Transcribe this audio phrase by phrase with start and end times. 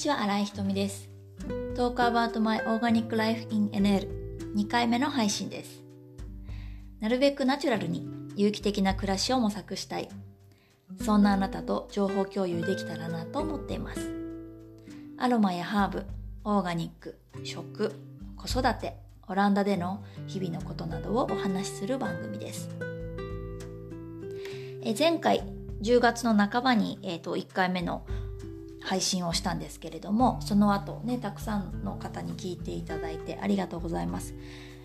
[0.00, 1.10] ちは、新井ひとみです。
[1.74, 4.08] Talk about my organic life in NL
[4.56, 5.82] 2回目の配信です。
[7.00, 10.08] なるべくナチュラルに有機的な暮らしを模索したい。
[11.04, 14.10] そんなあなたと情報共有できたらなと思っています。
[15.18, 16.06] アロマやハーブ、
[16.44, 17.92] オーガニック、食、
[18.38, 18.96] 子育て、
[19.28, 22.70] オランダでの日々のことなどをお話しする番組です。
[24.82, 25.42] え前回
[25.82, 28.06] 10月の半ばに、えー、と1回目の
[28.82, 34.34] 配信をしたんですけれどもその後ねたくさんの方に聞いていただいてありがとうございます。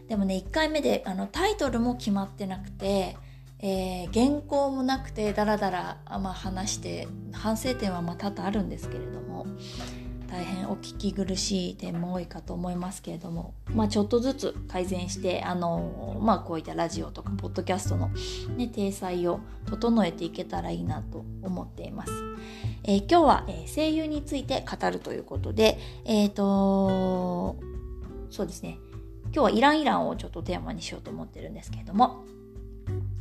[0.08, 3.18] でもね1回目であのタイトルも決まってなくて、
[3.60, 9.48] えー原稿もなくてダラダラ、あまあ、話して反省点はまあ多々あるんですけれども
[10.28, 18.10] 大変お聞き苦しい点も多いかと思いますけれども、まあ、ちょっとずつ改善してあの、まあ、こういったラジオとかポッドキャストの、
[18.58, 22.12] ね、体裁を整えていけたらいいなと思っています。
[22.84, 27.56] えー今日は、え声優について語るということで、えっ、と
[28.30, 28.78] そうですね
[29.26, 32.24] 今日はイランイランをちょっとテーマにしようと思ってるんですけれども、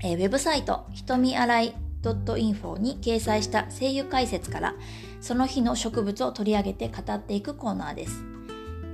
[0.02, 1.74] えーウェブサイトひとみあらい
[2.12, 4.74] .info に掲載した声優解説から
[5.20, 8.24] その日の植物を取り上げて語っていくコーナーです。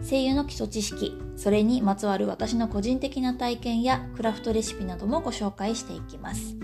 [0.08, 6.56] 声優の基礎知識それにまつわる私の個人的な体験やクラフトレシピなどもご紹介していきます。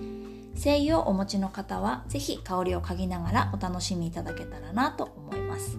[0.62, 5.78] 声優をお持ちの方はぜひ香りを嗅ぎながらお楽しみいただけたらなと思います。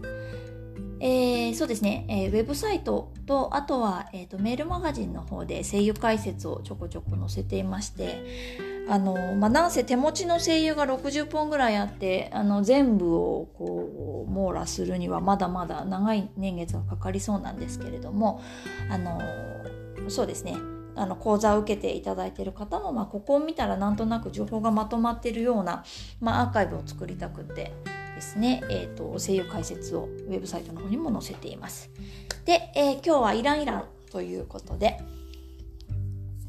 [0.99, 8.23] えーそうですね、えーウェブサイトとあとは、えーとメールマガジンの方で声優解説をちょこちょこ載せていまして
[8.89, 18.41] あの、まあ、なんせ手持ちの声優が60本ぐらいあってあの全部をこう網羅するにはまだまだ長い年月がかかりそうなんですけれども
[18.89, 19.19] あの
[20.09, 20.55] そうですね
[20.95, 25.83] あの講座を受けていただいている方も、まあ、ここを見たらなんとなく情報がまとまっているような、
[26.19, 27.71] まあ、アーカイブを作りたくて
[28.15, 31.91] ですね、えー、と声優解説をウェブサイトの方にも載せています。
[32.45, 34.99] で、えー今日はイランイランということで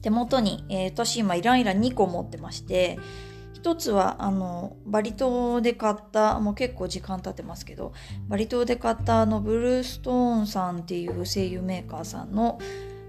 [0.02, 2.98] 手元に、えー私今イランイラン2個持ってまして
[3.52, 7.92] 一つはあのバリ島で買ったもう結構時間経ってますけど
[8.28, 12.58] バリ島で買ったあのブルーストーンさんっていう声優メーカーさんの、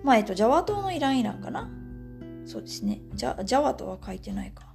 [0.03, 1.69] まあえっと、ジャワ島のイランイランかな？
[2.45, 2.99] そうですね。
[3.13, 4.65] ジャジャワとは書いてないか。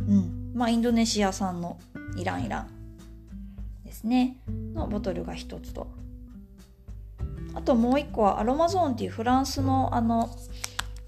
[0.00, 0.50] うん。
[0.52, 1.78] まあインドネシア産の
[2.16, 4.36] イランイランですね。
[4.74, 5.86] のボトルが一つと。
[7.54, 10.28] あともう一個はアロマゾーンっていうフランスのあの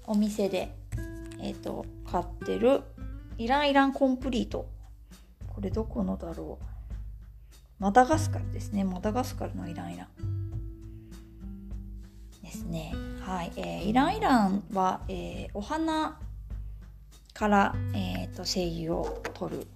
[0.07, 0.75] お店で、
[1.39, 2.81] えっと買ってる
[3.37, 4.67] イランイランコンプリート。
[5.47, 6.65] これどこのだろう。
[7.79, 8.83] マダガスカルですね。
[8.83, 10.07] マダガスカルのイランイラン。
[12.43, 12.93] ですね。
[13.21, 16.19] はい、えーイランイランは、えーお花
[17.33, 19.67] から、えー、と精油を取る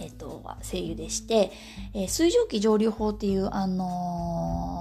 [0.00, 1.52] えー、と精油でして、
[1.94, 4.77] えー水蒸気蒸留法っていう、あのー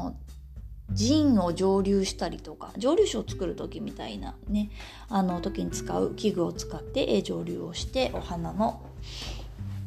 [0.97, 4.71] ジンを蒸留したりとか蒸留酒を作る時みたいなね
[5.09, 8.81] あの時に使う器具を使って、蒸留をしてお花の、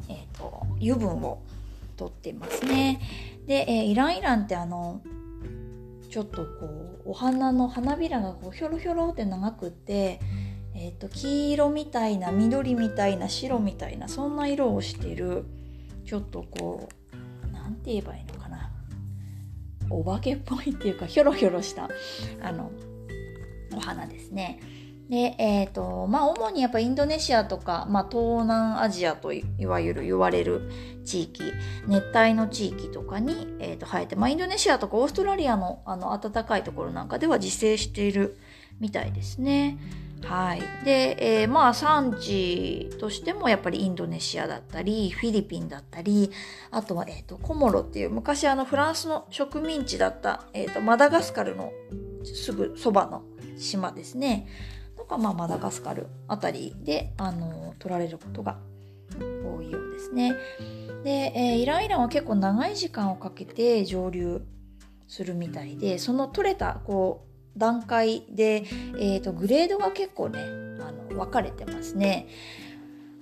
[0.09, 1.41] えー、と油分を
[1.97, 3.01] 取ってますね。
[3.45, 5.01] で、えーイランイランってあの
[6.09, 6.65] ちょっとこ
[7.05, 10.19] うお花の花びらがこうひょろひょろって長くて
[10.73, 15.43] えー、と黄色みたいな緑みたいな白みたいなそんな色をしてる
[16.05, 16.89] ちょっとこ
[17.49, 18.40] うなんて言えばいいのか
[19.99, 21.89] お化けっぽいっていうかひょろひょろした
[22.41, 22.71] あの
[23.75, 24.59] お花ですね。
[25.09, 30.71] でえーとまあ、主にやっぱインドネシアとか、まあ、東南アジアといいわゆる言われる
[31.03, 31.43] 地域
[31.85, 38.37] 熱帯の地域とかに、えー、と生えて、まあ、インドネシアとかオーストラリアのあの暖かいところなんかでは自生している
[38.79, 39.77] みたいですね。
[40.23, 40.61] はい。
[40.85, 46.31] で、えーまあ産地としてもやっぱりインドネシアだったり、フィリピンだったり、
[46.69, 51.71] あとは、えっ、と、コモロっていう昔あのフランスの植民地だった、えっ、と、マダガスカルの
[52.23, 53.23] すぐそばの
[53.57, 54.47] 島ですね。
[54.97, 58.57] とか、まあマダガスカルあたりで、あの、取られることが
[59.19, 60.35] 多いようですね。
[61.03, 64.41] で、えーイランイランは結構長い時間をかけて蒸留
[65.07, 68.63] するみたいで、その取れた、こう、段階で、
[68.97, 72.27] えー、とグレードが結構ねあの分かれてますね。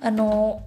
[0.01, 0.63] あの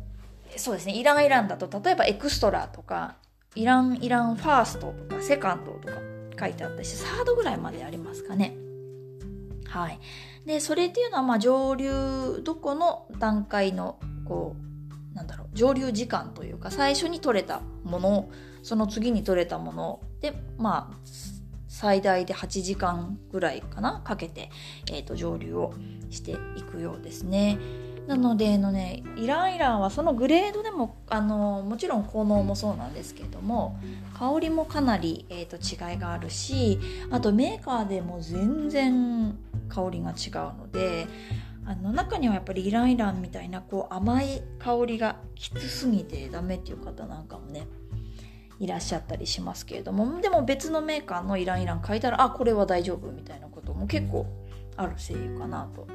[0.57, 3.17] そうですねイランイランだと例えばエクストラとか
[3.55, 5.95] イランイランファーストとかセカンドとか
[6.39, 8.55] 書いてあったしサードぐらいまでありますかね。
[9.69, 9.99] はい、
[10.45, 14.55] でそれっていうのはまあ蒸留どこの段階のこ
[15.13, 18.29] うなんだろう蒸留時間というか最初に取れたもの
[18.63, 20.97] その次に取れたものでまあ
[21.73, 24.51] 最大で8時間ぐらいかなかけて、
[24.93, 25.73] えー、と蒸留を
[26.11, 27.59] していくようですね。
[28.07, 33.79] なのでのねイランイランはそのグレードでもあのもちろん効能もそうなんですけれども
[34.19, 36.81] 香りもかなり、えーと、違いがあるし
[37.11, 39.39] あとメーカーでも全然
[39.69, 41.07] 香りが違うので
[41.65, 47.69] あの中にはやっぱりイランイランみたいなこう甘い香りがきつすぎてダメっていう方なんかもね
[48.63, 54.25] いらっしゃったりしますけれどもでも別のメーカーのイランイラン書いたらあこれは大丈夫みたいなことも結構
[54.77, 55.89] ある精油かなと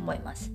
[0.00, 0.50] 思います。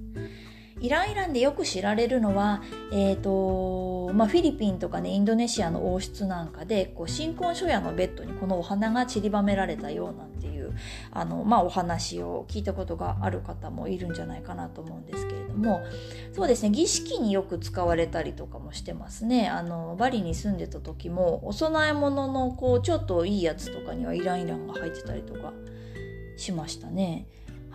[0.80, 2.62] イランイランでよく知られるのは、
[2.92, 10.37] えーとまあ、フィリピンとかねインドネシアの王室なんかでこう新婚初夜のベッドにこのお花が散りばめられたようなんていう
[11.12, 15.82] あの、まあ、お話を聞いたことがある方もいるんじゃないかなと思うんですけれども
[16.34, 25.54] そうですね儀式によく使われたりとかもしてますねあのバリに住んでた時もお供え物のこうちょっといいやつとかにはイランイランが入ってたりとか
[26.38, 27.28] しましたね。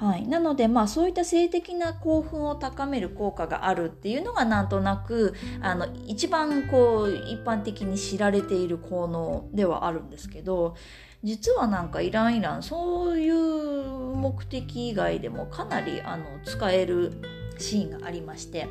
[0.03, 10.75] はい、なのでまあそういった性的な興奮を高める効果があるっていうのがなんとなくあの一番こう一般的に知られている効能ではあるんですけど
[11.23, 17.13] 実はなんかイランイランそういう目的以外でもかなりあの使える
[17.59, 18.69] シーンがありまして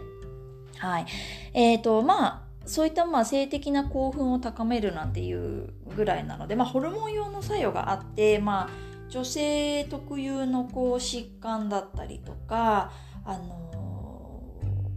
[0.77, 1.05] はい。
[1.53, 8.69] えーとまあそういったまあ性的な興奮を高めるなんていうぐらいなので、まあ、ホルモン用の作用があって、まあ
[9.09, 12.93] 女性特有のこう疾患だったりとか、
[13.25, 14.43] あの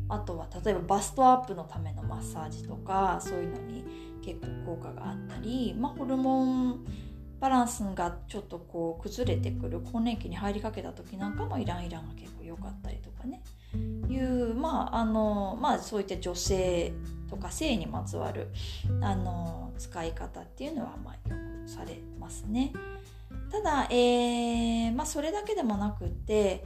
[0.08, 3.84] ー、あとは例えばバストアップのためのマッサージとかそういうのに
[4.24, 6.84] 結構効果があったり、まあ、ホルモン
[7.40, 13.42] バランスがちょっとこう崩れてくる更年期に入りかけた時なんかもイランイランが結構良かったりとかね
[14.08, 16.92] いうまああのまあそういった女性
[17.28, 18.48] とか性にまつわる
[19.00, 22.72] あの使い方っていうのはまあよくされますね。
[23.50, 26.64] ただ、えーまあ、それだけでもなくって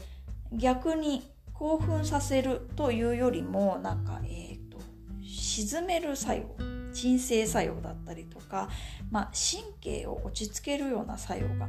[0.53, 1.23] 逆に
[1.53, 4.79] 興奮させるというよりもなんか、えーと、
[5.23, 6.68] 沈める作用
[6.99, 8.69] 鎮静作用だったりとか、
[9.11, 11.69] まあ、神経を落ち着けるような作用が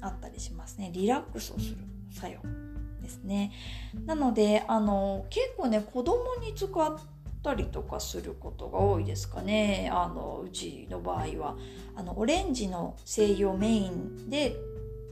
[0.00, 0.90] あったりしますね。
[0.92, 1.76] リラックスをする
[2.10, 2.40] 作用
[3.00, 3.52] ですね。
[4.04, 6.98] なのであの結構ね子供に使っ
[7.42, 9.88] たりとかすることが多いですかね。
[9.92, 11.56] あのうちの場合は。
[11.94, 14.56] あのオレンジの精油をメインで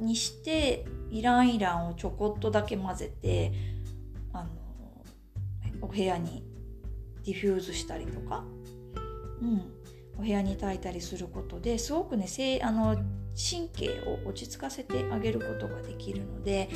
[0.00, 3.52] にしてイランイランをちょこっとだけ混ぜて
[4.32, 4.50] あの
[5.80, 6.44] お部屋に
[7.24, 8.44] ディフューズしたりとか、
[9.42, 9.62] うん、
[10.18, 12.26] お部屋に炊いたりすることですごくね
[12.62, 12.96] あの
[13.36, 16.68] 神経を落ち着かせてあげることができるので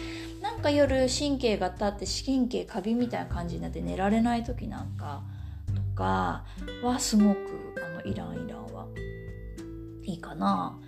[0.43, 5.23] なんか夜神経が立って神経過敏みたいな感じになって寝られない時なんか
[5.75, 6.45] とか
[6.83, 8.89] はすごくあのイランイランは
[10.03, 10.79] いいかな。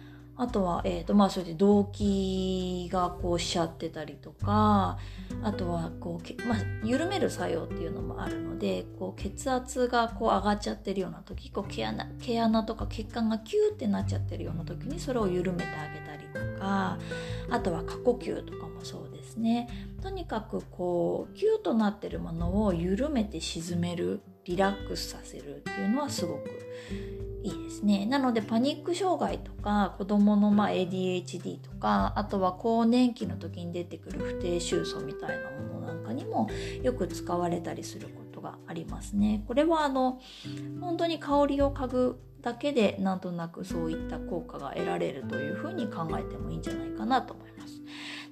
[0.41, 4.97] あとは、えーとまあ、それで動悸がこうしちゃってたりとか
[5.43, 16.97] あとはこうけ、まあ、緩める作用っていうのもあるのでこう血圧がこう上がっちゃってるような時こう毛穴毛穴とか血管がキューってなっちゃってるような時にそれを緩めてあげたりとか
[17.51, 19.69] あとは過呼吸とかもそうですね。
[20.03, 28.07] とにかくこうキューとなってるものを緩めて鎮めるリラックスさせるっていうのはすごくいいですね。
[28.07, 36.49] なのでパニック障害とか子どものま ADHD とかあとは更年期の時に出てくる不定愁訴みたいなものなんかにも
[36.83, 39.45] よく使われたりすることがありますね。
[39.47, 40.21] これはあの
[40.81, 47.83] 本当に香りを嗅ぐだけでなんとなくそういった効果が得られるというふうに考えてもいいんじゃないかなと思います。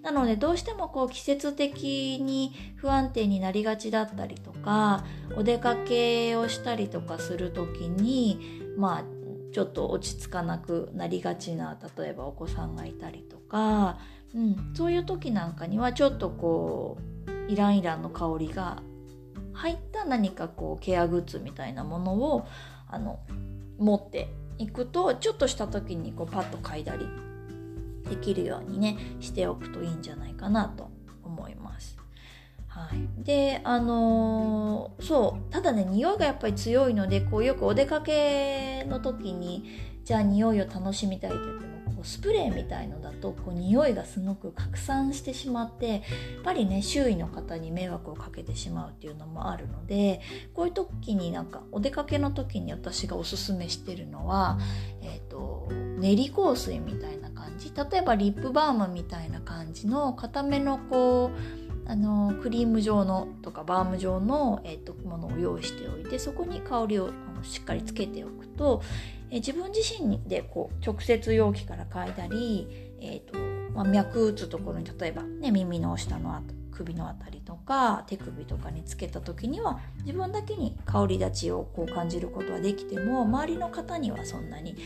[0.02, 5.04] なのでどうしてもこう季節的に不安定になりがちだったりとか
[5.36, 9.04] お出かけをしたりとかする時にまあ
[9.52, 13.98] ちょっと落ち着かなくなりがちな例えばお子さんがいたりとか、
[14.34, 18.82] うん、そういう時なんかにはちょっとこうイランイランの香りが
[19.52, 22.46] 入った何かこうケアグッズみたいなものを
[22.86, 23.18] あの
[23.78, 27.06] 持っていくとちょっとした時にこうパッと嗅いだり
[28.08, 30.90] できるようにねしておくといいんじゃないかなと
[31.24, 31.97] 思います。
[32.78, 35.52] はい、であのー、そう。
[35.52, 39.64] ただね匂いがやっぱり強いのでこうよくお出かけの時に
[40.04, 46.00] じゃあ匂いを楽しみたいって言ってもこうスプレーみたいのだとこう匂いがすごく拡散してしまってやっ
[46.44, 50.20] ぱりね周囲の方に迷惑をかけてしまうっていうのもあるので
[50.54, 54.58] こういう時になんかお出かけの時に私がおすすめしてるのは、
[55.02, 55.68] えーと
[55.98, 57.72] 練り香水みたいな感じ。
[57.74, 68.82] 例えばリップバームみたいな感じの固めのこうあのクリーム状のとかバーム状の、えーと、ものを用意しておいてそこに香りをあのしっかりつけておくと、
[69.30, 72.68] え、自分自身でこう直接容器から嗅いだり、
[73.00, 73.38] えーと
[73.72, 76.42] まあ、脈打つところに例えば、ね、耳の下の
[76.72, 84.76] 首のあたりとか手首とかにつけた時には自分だけに香り立ちをこう感じることはできても周りの方にはそんなに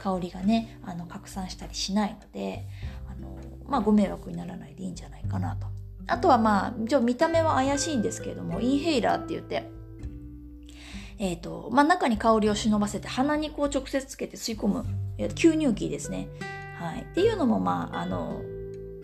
[0.00, 2.66] 香りがねあの拡散したりしないので
[3.10, 3.36] あの、
[3.68, 5.71] まあ、ご迷惑にならないでいいんじゃないかなと。
[6.06, 9.70] あとはまあ見た目は怪しいんですけれどもインヘイラーって言って
[11.22, 14.84] えっ、ー、と、まあ、中に香りを忍ばせて鼻にこう直接つけて吸い込む、
[15.18, 16.26] 吸入器ですね。
[16.80, 17.02] はい。
[17.02, 18.42] っていうのも、まあ、あの、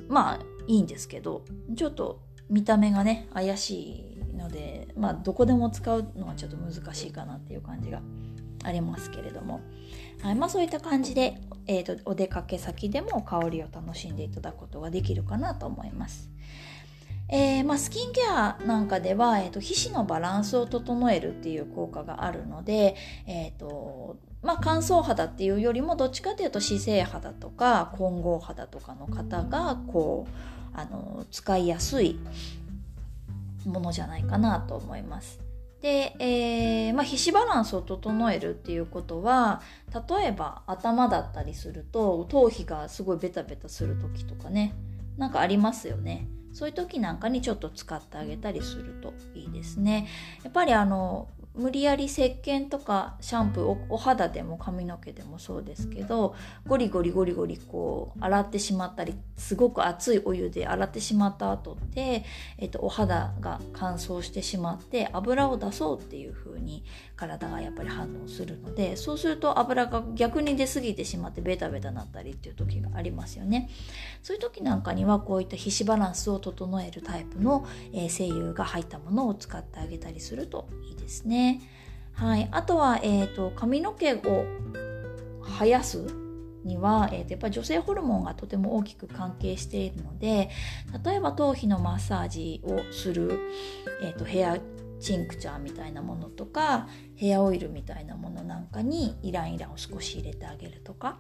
[0.09, 1.45] まあ、いいんですけど、
[1.77, 8.03] ちょっと見た目がね、怪しいので、まあ、どこでも使うのはちょっと難しいかなっていう感じが
[8.65, 9.61] ありますけれども、
[10.21, 10.35] はい。
[10.35, 16.31] まあ、そういった感じで、えっ、ー、と、お出かけ先でも香りを楽しんでいただくことができるかなと思います。
[17.31, 32.19] えー、まあ、スキンケアなんかでは、えーと、皮脂のバランスを整えるっていう効果があるので、えーとまあ、乾燥肌っていうよりもどっちかというと姿勢肌とか混合肌とかの方がこうあの使いやすい
[33.67, 35.41] ものじゃないかなと思います。
[35.83, 39.61] で、えーまあ、皮脂バランスを整えるっていうことは
[40.09, 44.75] 例えば頭だったりすると頭皮がすごいベタベタする時とかね
[45.17, 46.27] なんかありますよね。
[46.59, 50.09] そういう時なんかにちょっと使ってあげたりするといいですね。
[50.43, 56.35] やっぱりあの無理やり石鹸とかシャンプーお肌でも髪の毛でもそうですけど
[56.67, 62.25] ゴリゴリゴリゴリこう洗ってしまったりすごく熱いお湯で洗ってしまった後って、
[62.59, 66.85] えっと、お肌が乾燥してしまって油を出そうっていう風に
[67.17, 73.69] 体がやっぱり反応するのでそうすると油が逆に出過ぎてしまってベタベタなったりっていう時がありますよね。
[74.23, 81.48] そういう時なんかにはこういった皮脂バランスを整えるタイプの、え、精油が入ったものを使ってあげたりするといいですね。
[82.13, 84.45] はい、あとは、えーと、髪の毛を
[85.43, 86.05] 生やす
[86.65, 90.51] には、えーと、やっぱり女性ホルモンがとても大きく関係しているので
[91.05, 93.41] 例えば頭皮のマッサージをする、
[94.03, 94.59] えーと、ヘア
[95.01, 101.19] チンクチャーみたいなものとかヘアオイルみたいなものなんかにイランイランを少し入れてあげるとか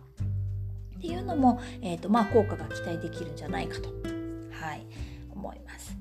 [0.97, 3.89] っていうのも、えーとまあ、効果が期待できるんじゃないかと、
[4.51, 4.85] はい、
[5.31, 5.97] 思います。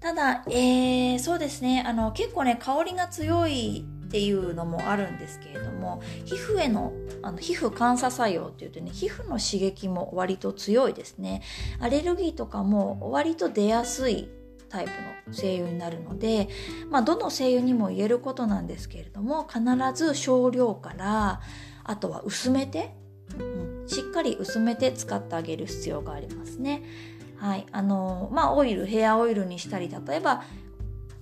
[0.00, 6.92] ただ、えー、そうですねあの結構ね香りが強いっていうのもあるんですけれども皮膚への
[7.22, 11.42] あの皮膚監査作用っていうとね皮膚の刺激も割と強いですね
[11.78, 14.28] アレルギーとかも割と出やすい
[14.68, 14.90] タイプ
[15.28, 16.48] の精油になるので、
[16.90, 19.62] まあ、どの精油にも言えることなんですけれども必
[19.94, 21.40] ず少量から
[21.84, 22.94] あとは薄めて、
[23.38, 26.82] うん、しっかり薄めて使ってあげる必要がありますね。
[27.40, 27.66] はい。
[27.72, 30.42] あの、まあ、オイル、ヘアオイルにしたり、例えば、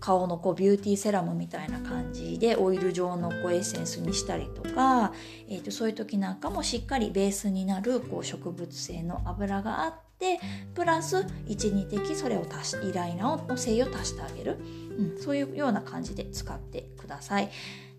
[0.01, 5.13] 顔のこうビューティーセラムみたいな感じでオイル状のこうエッセンスにしたりとか、
[5.49, 10.39] えー、とそういう時なんかもしっかりベースになるこう植物性の油があって
[10.75, 14.59] プラス12滴それを足しイライナの精油を足してあげる、
[14.99, 17.51] うん、そういうような感じで使ってください。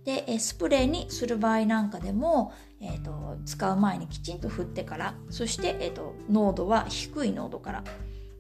[0.06, 7.84] でスプレーにする場合なんかでも、えーと、使う前にきちんと振ってからそして、えーと濃度は低い濃度から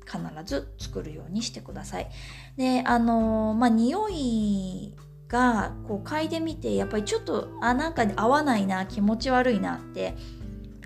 [0.09, 2.09] 必ず作るようにしてください。
[2.57, 4.95] で、あのー、まあ、匂い
[5.27, 10.15] がこう嗅いでみてやっぱりちょっとあなんか合わないな気持ち悪いなって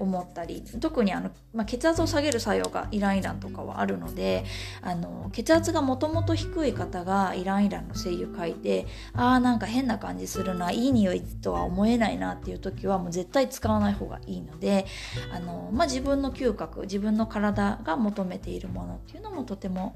[0.04, 4.46] 思ったり特にあの、まあ、血圧を下げる作用がイランイランとかはあるので
[4.82, 14.86] あの血圧がもともと低い方がイランイランの精油嗅いであーなんか変な感じするないい匂いとは思えないなっていう時はもう絶対使わない方がいいので
[15.32, 19.96] あの、まあ、自分の嗅覚自分の体が求めているものっていうのもとても、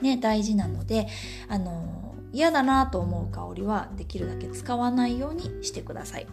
[0.00, 1.06] ね、大事なので
[1.48, 6.26] あの嫌だなと思う香りはできるだけ使わないようにしてください。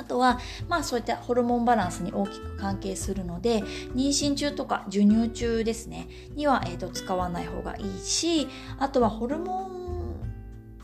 [0.00, 3.60] あとは、まあそういったホルモンバランスに大きく関係するので、
[3.94, 9.80] 妊娠中とか授乳中ですね、には、えーと、使わない方がいいし、あとはホルモン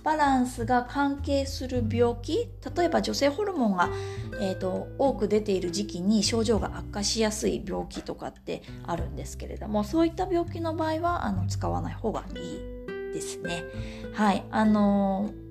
[0.05, 3.89] バランスが関係する病気、例えば女性ホルモンが、
[4.39, 13.65] えーと、多く出ている時期に症状が悪化しやすい病気とかってあるんですけれども、そういった病気の場合は、あの、使わない方がいいですね。
[14.13, 14.45] はい。
[14.51, 15.46] あのー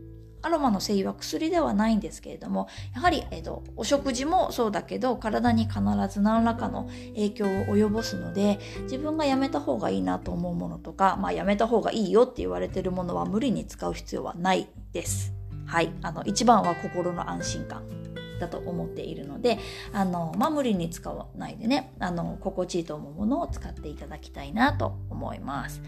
[0.45, 15.33] アロマの精油は薬ではないんですけれども、やはり、えーと、お食事もそうだけど、体に必ず何らかの影響を及ぼすので、自分がやめた方がいいなと思うものとか、まあ、やめた方がいいよって言われてるものは無理に使う必要はないです。
[15.65, 15.91] はい。
[16.03, 18.05] あの、一番は心の安心感。
[18.39, 19.59] だと思っているので、
[19.93, 25.81] あの、まあ、無理に使わないでね、あの、心地いいと思うものを使っていただきたいなと思います。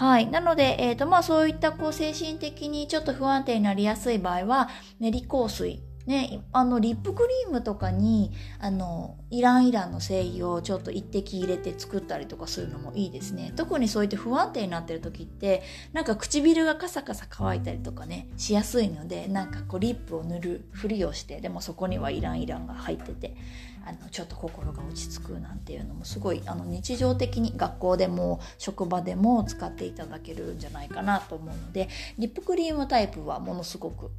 [0.00, 0.30] はい。
[0.30, 5.82] なので、えっ、ー、と、まあ、そういった、こう、精神的にちょっと不安定になりやすい場合は、練り香水。
[6.06, 13.52] ね、あのリップクリームとかにあのイランイランの精油をちょっと一滴入れて作ったりとかするのもいいですね。
[13.54, 23.36] 特にそういって不安定になってる時ってなんか唇がカサカサ乾いたりとかねしやすいのでなんかこうリップを塗るふりをしてでもそこにはイランイランが入ってて。
[23.84, 34.10] あのちょっと心が落ち着くなんていうのもすごいあの日常的に学校でも職場でも使っていただけるんじゃないかなと思うのでリップクリームタイプはものすごく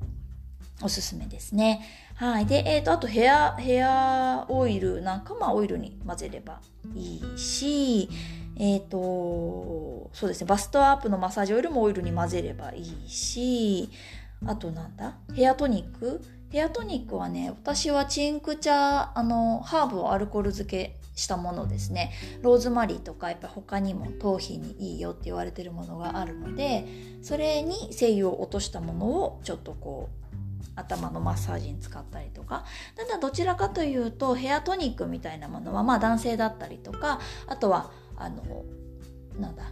[0.84, 1.86] おすすめですね。
[2.16, 2.46] はい。
[2.46, 6.60] で、えっ、ー、と、あとヘア、ヘアオイルなんか、まあオイルに混ぜれば
[6.96, 8.10] いいし、
[8.58, 13.90] えっ、ー、と、そうですね、バストアップのマッサージオイルもオイルに混ぜればいいし、
[14.46, 15.18] あとなんだ？
[15.36, 16.22] ヘアトニック？
[16.52, 22.12] ヘアトニックはね、私はチンク茶、あの、ハーブをアルコール漬けしたものですね。
[22.42, 26.86] ローズマリーとか、やっぱ他にも頭皮にいいよって言われてるものがあるので、
[27.22, 30.22] それに精油を落としたものをちょっとこう、
[30.76, 32.64] 頭のマッサージに使ったりとか
[32.96, 38.64] ただどちらかというとヘアトニックみたいなものはまあ男性だったりとかあとはあの
[39.38, 39.64] なんだ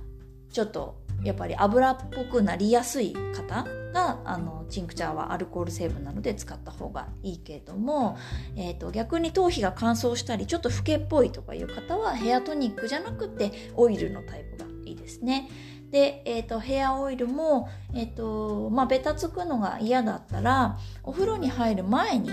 [0.52, 8.18] ちょっとやっぱり油っぽくなりやすい方があのチンクチャーはアルコール成分なので使った方がいいけれども、
[8.56, 15.50] えーと、逆に頭皮が乾燥したりちょっと老けっぽいとかいう方はヘアトニックじゃなくてオイルのタイプがいいですね。
[15.92, 22.30] で、えーと、ヘアオイルも、えーとまあ、ベタつくのが嫌だったらお風呂に入る前に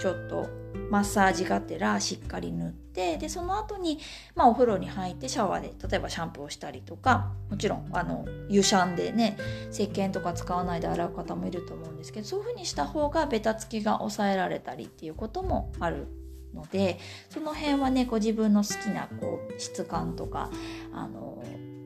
[0.00, 0.48] ちょっと
[0.90, 3.98] マッサージがてらしっかり塗ってでその後に、
[4.36, 9.36] まあ、お風呂に入ってシャワーで例えばシャンプーをしたりとかもちろんあの湯シャンでね
[9.72, 16.06] 石鹸とか使わないで洗う方もいると思うんですけどそういうふうにした方がベタつきが抑えられたりっていうこともある
[16.54, 16.98] ので
[17.30, 20.50] その辺はねご自分の好きなこう質感とか
[20.92, 21.42] あの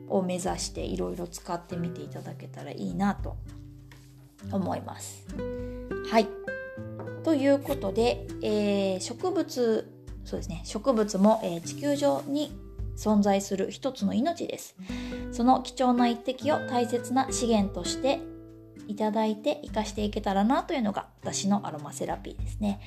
[0.09, 3.37] を目指していろいろ使ってみていただけたらいいなと
[4.51, 5.25] 思います。
[6.09, 6.27] はい。
[7.23, 9.91] ということで、えー、植物
[10.29, 12.51] そうですね植物も、えー、地球上に
[12.95, 14.75] 存在する一つの命です。
[15.31, 18.19] その貴重な一滴を大切な資源として
[18.87, 22.81] いただいて生かしていけたらなというのが私のアロマセラピーですね。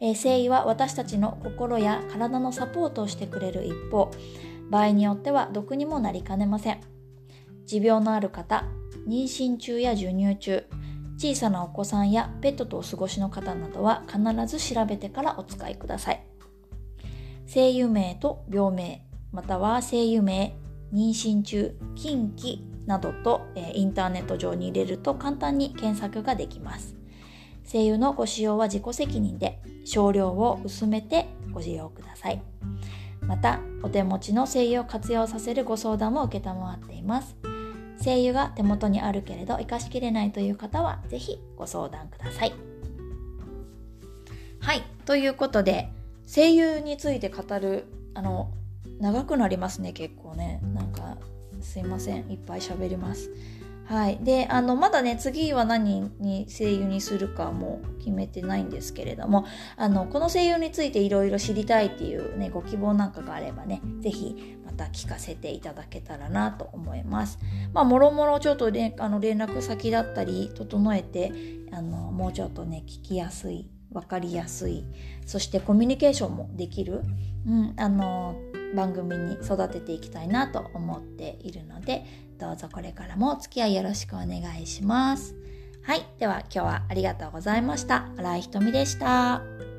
[0.00, 4.10] えー、精油は私たちの心や体のサポートをしてくれる一方
[4.68, 6.80] 場合によっては毒にもなりかねません
[7.66, 8.64] 持病のある方
[9.06, 10.66] 妊娠中や授乳中
[11.18, 16.31] 小さなお子さんやペットとお過ごしの方などは必ず調べてからお使いください
[17.52, 20.56] 声優名と病名または声優名
[20.90, 26.96] 妊娠中近畿などと、えインターネット上に入れると簡単に検索ができます。
[27.70, 32.42] 声優のご使用は自己責任で少量を薄めてご使用ください。
[33.20, 37.36] またお手持ちの精油を活用させるご相談も承っています。
[37.98, 42.52] 精油が手元にあるけれど活かしきれないという方は是非ご相談ください。
[44.58, 45.90] はいということで
[46.26, 48.52] 声優について語るあの
[49.00, 51.16] 長くなりますね結構ねなんか
[51.60, 53.30] すいませんいっぱい喋ります
[53.84, 54.18] はい。
[54.22, 59.44] で、あの、まだね、次は何に声優にするかも決めてないんですけれども、
[59.76, 67.38] あの、この声優についていろいろ知りたいっていうね、ご希望なんかがあればね、是非また聞かせていただけたらなと思います。
[67.74, 71.32] まあ、もろもろちょっと、あの連絡先だったり整えて、
[71.72, 74.84] あの、もうちょっとね、聞きやすい、分かりやすい、
[75.26, 77.02] そしてコミュニケーションもできる、
[77.46, 78.36] うん、あの、
[78.74, 82.04] 番組に育てていきたいなと思っているので
[82.38, 85.36] どうぞこれからもお付き合いよろしくお願いします。
[85.82, 86.06] はい。
[86.18, 88.08] では今日はありがとうございました。
[88.16, 89.71] 新井ひとみでした。